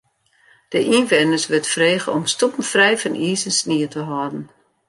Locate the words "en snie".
3.47-3.87